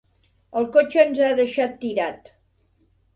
[0.61, 2.33] El cotxe ens ha deixat tirat.